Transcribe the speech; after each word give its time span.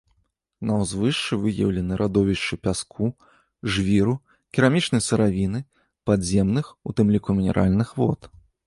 На 0.67 0.77
ўзвышшы 0.83 1.37
выяўлены 1.43 1.93
радовішчы 2.01 2.59
пяску, 2.69 3.11
жвіру, 3.77 4.15
керамічнай 4.57 5.01
сыравіны, 5.11 5.59
падземных, 6.11 6.65
у 6.87 7.01
тым 7.01 7.07
ліку 7.17 7.29
мінеральных 7.43 7.99
вод. 8.03 8.21